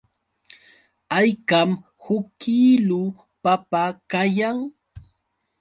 [1.15, 1.69] ¿Haykam
[2.03, 3.01] huk kiilu
[3.43, 3.81] papa
[4.11, 4.57] kayan?